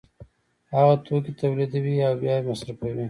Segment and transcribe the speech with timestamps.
[0.75, 2.99] هغه توکي تولیدوي او بیا یې مصرفوي